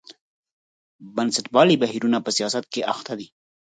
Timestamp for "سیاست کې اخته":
2.37-3.13